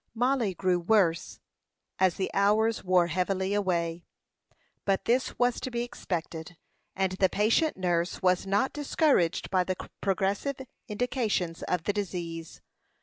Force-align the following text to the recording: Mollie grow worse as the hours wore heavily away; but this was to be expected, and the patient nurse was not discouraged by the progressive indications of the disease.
Mollie 0.15 0.55
grow 0.55 0.79
worse 0.79 1.39
as 1.99 2.15
the 2.15 2.31
hours 2.33 2.83
wore 2.83 3.05
heavily 3.05 3.53
away; 3.53 4.03
but 4.83 5.05
this 5.05 5.37
was 5.37 5.59
to 5.59 5.69
be 5.69 5.83
expected, 5.83 6.57
and 6.95 7.11
the 7.11 7.29
patient 7.29 7.77
nurse 7.77 8.19
was 8.19 8.47
not 8.47 8.73
discouraged 8.73 9.51
by 9.51 9.63
the 9.63 9.75
progressive 10.01 10.57
indications 10.89 11.61
of 11.67 11.83
the 11.83 11.93
disease. 11.93 12.61